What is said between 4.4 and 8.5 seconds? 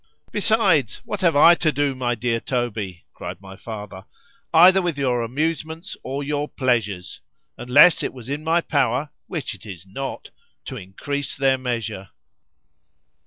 either with your amusements or your pleasures, unless it was in